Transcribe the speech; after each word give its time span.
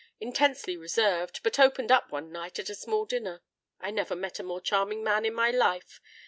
Intensely 0.19 0.75
reserved, 0.75 1.41
but 1.43 1.59
opened 1.59 1.91
up 1.91 2.11
one 2.11 2.31
night 2.31 2.57
at 2.57 2.71
a 2.71 2.73
small 2.73 3.05
dinner. 3.05 3.43
I 3.79 3.91
never 3.91 4.15
met 4.15 4.39
a 4.39 4.43
more 4.43 4.59
charming 4.59 5.03
man 5.03 5.25
in 5.25 5.33
my 5.35 5.51
life. 5.51 6.01